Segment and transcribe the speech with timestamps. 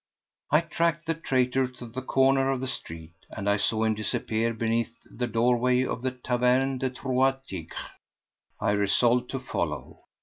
[0.49, 4.95] I tracked the traitor to the corner of the street, and saw him disappear beneath
[5.05, 7.77] the doorway of the Taverne des Trois Tigres.
[8.59, 10.05] I resolved to follow.